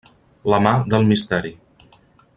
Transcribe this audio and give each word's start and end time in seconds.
La 0.53 0.59
mà 0.67 0.71
del 0.95 1.05
misteri. 1.11 1.55